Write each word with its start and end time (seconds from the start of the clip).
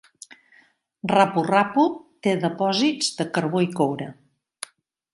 Rapu-Rapu 1.11 1.85
té 2.27 2.35
depòsits 2.47 3.13
de 3.21 3.31
carbó 3.37 3.65
i 3.71 3.73
coure. 3.81 4.13